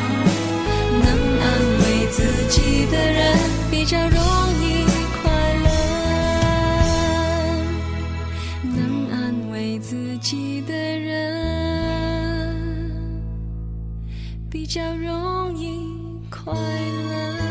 [1.00, 1.06] 能
[1.40, 1.44] 安
[1.80, 2.16] 慰自
[2.48, 2.56] 己
[2.86, 3.22] 的人，
[3.70, 4.18] 比较容
[4.60, 4.64] 易
[5.22, 5.22] 快
[5.64, 5.66] 乐。
[8.74, 8.76] 能
[9.10, 9.12] 安
[9.52, 11.12] 慰自己的人，
[14.50, 15.92] 比较容易
[16.30, 17.43] 快乐。